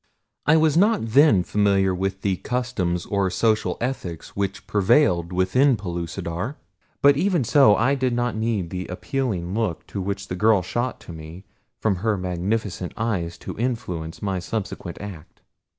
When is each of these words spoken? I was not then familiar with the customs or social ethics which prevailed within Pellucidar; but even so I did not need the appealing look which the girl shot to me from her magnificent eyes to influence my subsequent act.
I 0.47 0.57
was 0.57 0.75
not 0.75 1.09
then 1.09 1.43
familiar 1.43 1.93
with 1.93 2.23
the 2.23 2.37
customs 2.37 3.05
or 3.05 3.29
social 3.29 3.77
ethics 3.79 4.29
which 4.35 4.65
prevailed 4.65 5.31
within 5.31 5.77
Pellucidar; 5.77 6.57
but 7.03 7.17
even 7.17 7.43
so 7.43 7.75
I 7.75 7.93
did 7.93 8.11
not 8.11 8.35
need 8.35 8.71
the 8.71 8.87
appealing 8.87 9.53
look 9.53 9.87
which 9.91 10.27
the 10.27 10.35
girl 10.35 10.63
shot 10.63 10.99
to 11.01 11.13
me 11.13 11.45
from 11.79 11.97
her 11.97 12.17
magnificent 12.17 12.93
eyes 12.97 13.37
to 13.45 13.55
influence 13.59 14.23
my 14.23 14.39
subsequent 14.39 14.99
act. 14.99 15.41